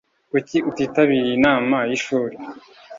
[0.31, 2.35] Kuki utitabiriye inama y'ishuri?